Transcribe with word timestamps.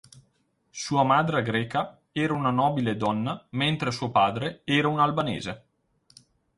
Sua 0.71 1.03
madre 1.03 1.43
greca 1.43 1.99
era 2.11 2.33
una 2.33 2.49
nobile 2.49 2.97
donna 2.97 3.39
mentre 3.51 3.91
suo 3.91 4.09
padre 4.09 4.61
era 4.63 4.87
un 4.87 4.99
albanese. 4.99 5.63